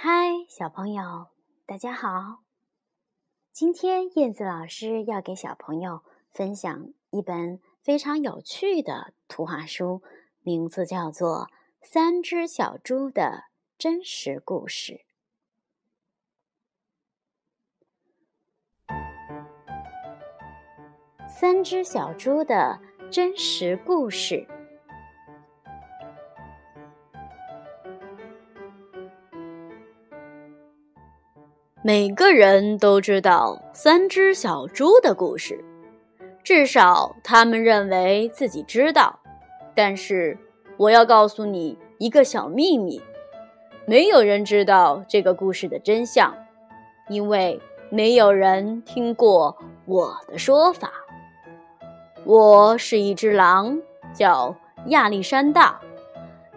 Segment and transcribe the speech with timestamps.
[0.00, 1.26] 嗨，小朋友，
[1.66, 2.44] 大家好！
[3.50, 10.00] 今天燕子老师要给小朋友分享一本非常有趣的图画书，
[10.42, 11.48] 名字叫做
[11.84, 15.00] 《三只小猪的真实故事》。
[21.28, 22.80] 三只小猪的
[23.10, 24.46] 真实故事。
[31.88, 35.64] 每个人都知道三只小猪的故事，
[36.44, 39.18] 至少他们认为自己知道。
[39.74, 40.36] 但是，
[40.76, 43.00] 我要告诉你一个小秘密：
[43.86, 46.34] 没有人知道这个故事的真相，
[47.08, 50.92] 因为没有人听过我的说法。
[52.26, 53.80] 我是一只狼，
[54.12, 54.54] 叫
[54.88, 55.80] 亚历山大，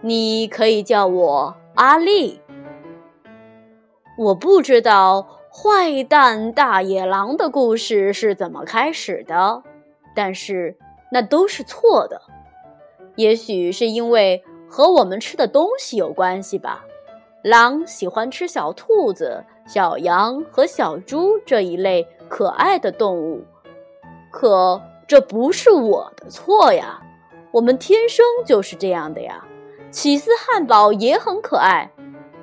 [0.00, 2.40] 你可以叫我阿丽。
[4.20, 9.62] 我不知道坏蛋大野狼的故事是怎么开始的，
[10.14, 10.76] 但是
[11.10, 12.20] 那都是错的。
[13.16, 16.84] 也许是因为和我们吃的东西有关系吧。
[17.42, 23.42] 狼喜欢吃小兔子、小羊和小猪这一类可爱的动物，
[24.30, 27.00] 可这不是我的错呀。
[27.52, 29.42] 我们天生就是这样的呀。
[29.90, 31.90] 起司汉堡也很可爱，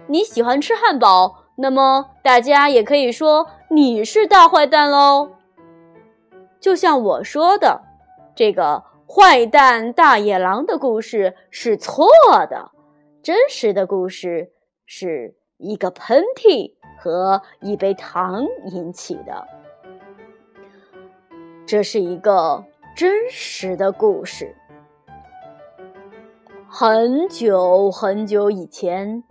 [0.07, 1.43] 你喜欢吃汉堡。
[1.59, 5.31] 那么，大家也可以说你是大坏蛋喽。
[6.59, 7.81] 就像我说的，
[8.35, 12.07] 这个坏蛋大野狼的故事是错
[12.47, 12.71] 的，
[13.23, 14.51] 真实的故事
[14.85, 19.47] 是一个喷嚏和一杯糖引起的。
[21.65, 22.63] 这是一个
[22.95, 24.55] 真实的故事。
[26.69, 29.23] 很久很久以前。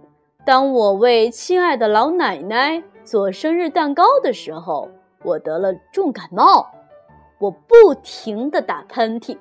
[0.46, 4.88] 当我为亲爱的老奶奶做生日蛋糕的时候，
[5.24, 6.70] 我得了重感冒，
[7.38, 9.36] 我不停的打喷嚏，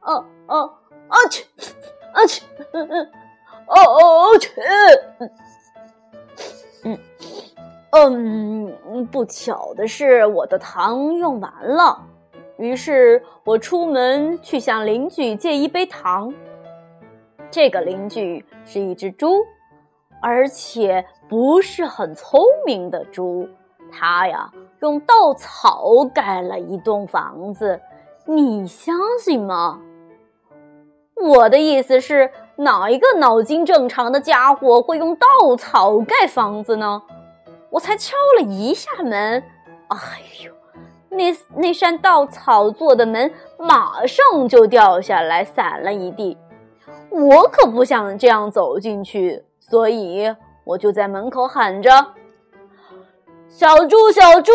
[0.00, 0.14] 啊
[0.46, 0.58] 啊
[1.08, 1.46] 啊去，
[2.12, 3.10] 啊去，嗯嗯，
[3.66, 4.50] 哦哦去，
[7.92, 11.98] 嗯嗯，不巧的是我的糖用完了，
[12.58, 16.34] 于是我出门去向邻居借一杯糖。
[17.50, 19.46] 这个邻居是一只猪。
[20.22, 23.48] 而且不是很聪明的猪，
[23.90, 24.50] 它呀
[24.80, 27.80] 用稻草盖了一栋房子，
[28.24, 29.80] 你相信吗？
[31.16, 37.02] 我的意思是，哪一个脑筋正常的家伙会用稻草盖房子呢？
[37.70, 39.42] 我才敲了一下门，
[39.88, 39.98] 哎
[40.44, 40.52] 呦，
[41.08, 46.36] 那那扇稻草做的门马上就掉下来，散了一地。
[47.10, 49.44] 我可不想这样走进去。
[49.72, 50.30] 所以
[50.64, 51.88] 我就在门口喊着
[53.48, 54.52] ：“小猪，小猪，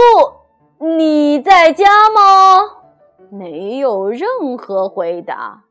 [0.78, 2.60] 你在家吗？”
[3.32, 5.64] 没有任何回答。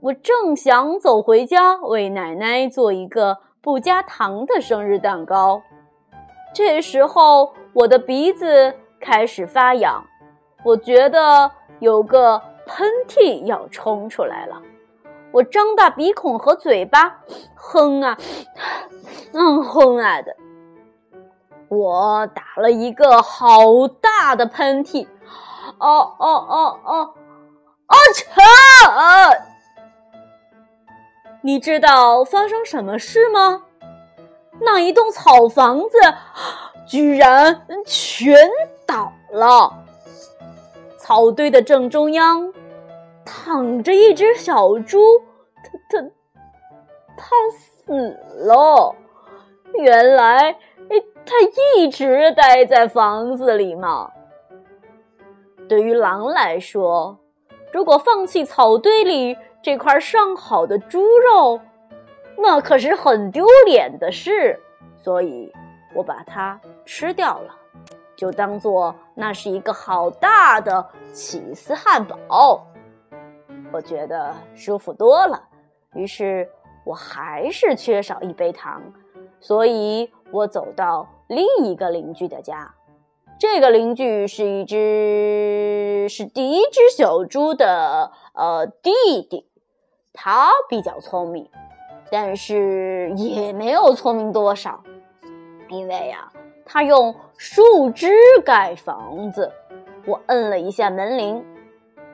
[0.00, 5.60] 我正想走回家为奶奶做一个不加糖的生日蛋糕，
[6.54, 10.02] 这时候我的鼻子开始发痒，
[10.64, 14.62] 我觉得有个喷嚏要冲出来了。
[15.34, 17.18] 我张大鼻孔和嘴巴，
[17.56, 18.16] 哼啊，
[19.32, 20.36] 嗯哼啊的，
[21.68, 25.08] 我打了一个好大的喷嚏，
[25.78, 27.14] 哦哦哦哦，
[27.86, 29.36] 啊嚓！
[31.42, 33.64] 你知道发生什么事吗？
[34.60, 35.98] 那一栋草房子
[36.86, 38.48] 居然全
[38.86, 39.84] 倒了，
[40.96, 42.52] 草堆的正中央。
[43.24, 45.22] 躺着一只小猪，
[45.62, 46.10] 它它
[47.16, 47.26] 它
[47.56, 48.94] 死了。
[49.74, 50.56] 原来，
[51.26, 51.34] 它
[51.76, 54.10] 一直待在房子里嘛。
[55.68, 57.18] 对于狼来说，
[57.72, 61.60] 如果放弃草堆里这块上好的猪肉，
[62.36, 64.60] 那可是很丢脸的事。
[65.02, 65.52] 所以，
[65.94, 67.54] 我把它吃掉了，
[68.14, 72.66] 就当做那是一个好大的起司汉堡。
[73.74, 75.42] 我觉得舒服多了，
[75.94, 76.48] 于是
[76.84, 78.80] 我还是缺少一杯糖，
[79.40, 82.72] 所以我走到另一个邻居的家。
[83.36, 88.92] 这个邻居是一只是第一只小猪的呃弟
[89.28, 89.44] 弟，
[90.12, 91.50] 他比较聪明，
[92.12, 94.84] 但是也没有聪明多少，
[95.68, 96.30] 因为呀，
[96.64, 99.50] 他用树枝盖房子。
[100.06, 101.44] 我摁了一下门铃，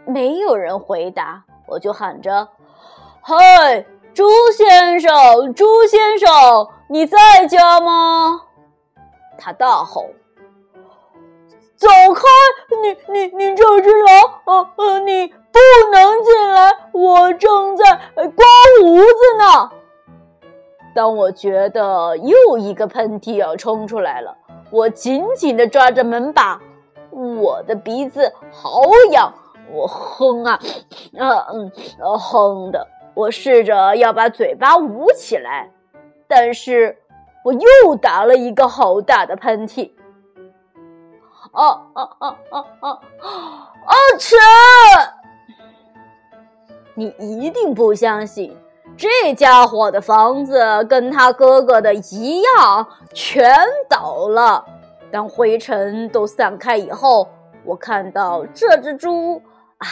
[0.07, 1.45] 没有人回答。
[1.71, 2.49] 我就喊着
[3.23, 6.29] ：“嗨，猪先生，猪先生，
[6.89, 8.43] 你在家吗？”
[9.39, 10.07] 他大吼
[11.79, 12.23] ：“走开！
[12.83, 14.15] 你你你这只狼！
[14.47, 15.59] 呃呃，你不
[15.93, 16.77] 能进来！
[16.93, 17.85] 我正在
[18.15, 18.45] 刮
[18.83, 19.71] 胡子呢。”
[20.93, 24.37] 当我觉得又一个喷嚏要冲出来了，
[24.73, 26.61] 我紧紧地抓着门把，
[27.13, 28.83] 我的鼻子好
[29.13, 29.33] 痒，
[29.73, 30.59] 我哼啊，
[31.19, 31.71] 啊嗯，
[32.19, 32.87] 哼的。
[33.15, 35.71] 我试着要把嘴巴捂起来，
[36.29, 36.97] 但是
[37.45, 39.91] 我又打了一个好大的喷嚏。
[41.53, 43.01] 啊啊啊啊啊！
[43.87, 44.37] 阿切！
[46.95, 48.57] 你一定不相信。
[48.97, 53.53] 这家伙的房子跟他哥哥的一样，全
[53.89, 54.65] 倒了。
[55.11, 57.27] 当灰尘都散开以后，
[57.65, 59.43] 我看到这只猪，
[59.81, 59.89] 唉，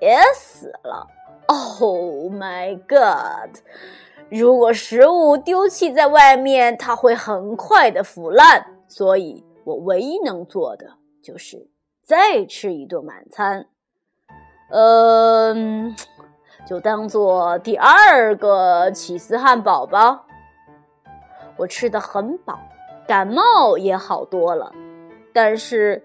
[0.00, 1.06] 也死了。
[1.46, 3.58] Oh my god！
[4.28, 8.66] 如果食物丢弃在外面，它会很快的腐烂。
[8.88, 11.68] 所以我唯一能做的就是
[12.02, 13.68] 再吃一顿晚餐。
[14.70, 15.94] 嗯。
[16.66, 20.24] 就当做第二个起司汉堡吧。
[21.56, 22.58] 我吃的很饱，
[23.06, 24.72] 感冒也好多了，
[25.32, 26.02] 但是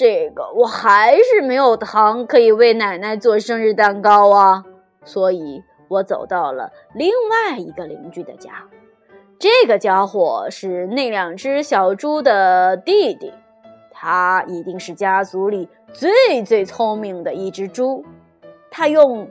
[0.00, 4.64] 这个我还是没有糖可以为奶奶做生日蛋糕啊。
[5.04, 8.66] 所以我走到了另外一个邻居的家。
[9.38, 13.30] 这个家伙是那两只小猪的弟弟，
[13.90, 16.10] 他一定是家族里最
[16.46, 18.02] 最聪明的一只猪。
[18.70, 19.28] 他用。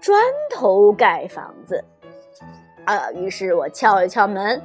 [0.00, 1.82] 砖头盖房子，
[2.84, 3.10] 啊！
[3.12, 4.60] 于是我敲了敲门，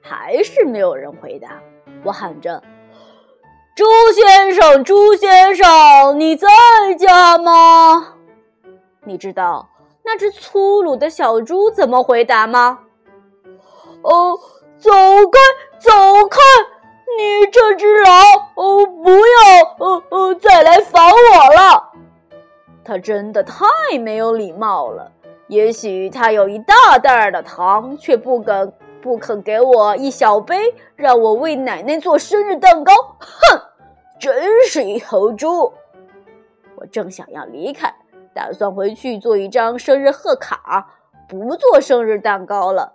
[0.00, 1.60] 还是没有人回答。
[2.04, 2.62] 我喊着
[3.76, 3.84] ：“朱
[4.14, 6.48] 先生，朱先生，你在
[6.98, 8.14] 家吗？”
[9.04, 9.68] 你知道
[10.02, 12.78] 那只粗鲁的小猪怎么回答吗？
[14.00, 14.34] 哦，
[14.78, 15.38] 走开，
[15.78, 15.92] 走
[16.30, 16.40] 开！
[17.18, 18.24] 你这只狼，
[18.54, 21.92] 哦，不要，呃呃，再来烦我了。
[22.82, 23.66] 他真的太
[24.00, 25.12] 没有礼貌了。
[25.48, 28.72] 也许他有一大袋的糖，却不肯
[29.06, 32.92] 不肯给我一小杯，让我为奶奶做生日蛋糕。
[33.20, 33.60] 哼，
[34.18, 35.72] 真是一头猪！
[36.74, 37.94] 我正想要离开，
[38.34, 40.88] 打算回去做一张生日贺卡，
[41.28, 42.94] 不做生日蛋糕了。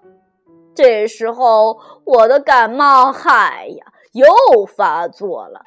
[0.75, 5.61] 这时候，我的感冒，嗨呀，又发作了。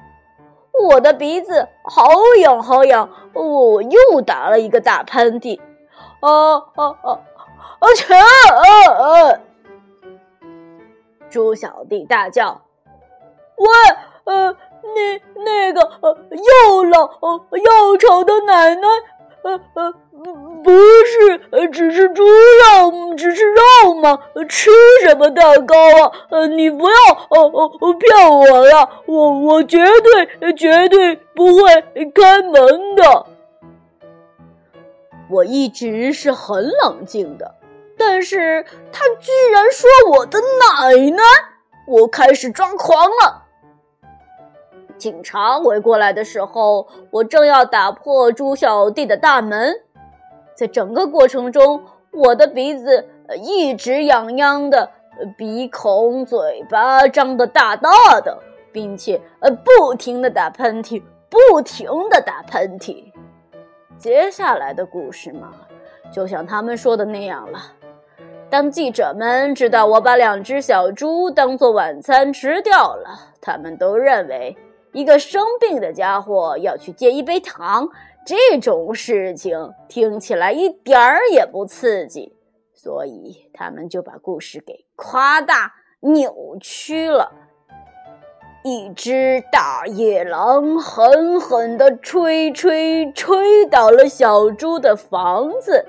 [0.91, 2.07] 我的鼻子好
[2.43, 5.59] 痒好痒，我又打了一个大喷嚏，
[6.21, 7.19] 啊啊啊！
[7.79, 8.15] 啊切！
[8.15, 9.41] 啊啊！
[11.35, 12.63] 猪小弟大叫
[13.59, 13.67] ：“喂，
[14.23, 14.57] 呃，
[14.95, 18.89] 那那个呃又老呃又丑的奶奶，
[19.43, 19.95] 呃呃。”
[20.63, 24.19] 不是，只是猪肉，只是肉吗？
[24.49, 24.71] 吃
[25.03, 26.13] 什么蛋糕啊？
[26.31, 26.95] 呃，你不要，
[27.29, 29.79] 哦哦，骗我了，我我绝
[30.41, 31.83] 对绝对不会
[32.15, 33.27] 开门的。
[35.29, 37.57] 我一直是很冷静的，
[38.07, 38.63] 但是
[38.93, 41.23] 他居然说我的奶奶，
[41.87, 43.47] 我开始抓狂了。
[44.99, 49.75] 警察围过来的时候，我正要打破猪小弟的大门。
[50.55, 53.09] 在整个过程中，我的鼻子
[53.43, 54.91] 一直痒痒的，
[55.37, 58.39] 鼻孔、嘴巴张得大大的，
[58.71, 63.11] 并且呃不停的打喷嚏，不停的打喷嚏。
[63.97, 65.53] 接下来的故事嘛，
[66.13, 67.59] 就像他们说的那样了。
[68.55, 74.57] 当记者们知道我把两只小猪当做晚餐吃掉了，他们都认为
[74.93, 77.89] 一个生病的家伙要去借一杯糖。
[78.25, 82.33] 这种事情听起来一点儿也不刺激，
[82.73, 87.33] 所以他们就把故事给夸大、扭曲了。
[88.63, 95.85] 一只大野狼狠狠地吹吹吹倒了小猪的房子，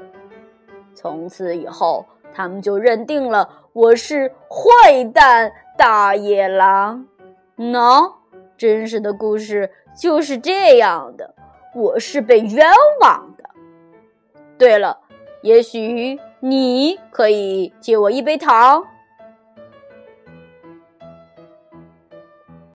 [0.96, 2.04] 从此以后，
[2.36, 7.08] 他们就认定了我是坏蛋大野狼。
[7.56, 8.16] 喏，
[8.58, 11.34] 真实的故事就是这样的。
[11.74, 12.68] 我是被冤
[13.00, 13.50] 枉的。
[14.58, 15.00] 对了，
[15.42, 18.84] 也许你可以借我一杯糖。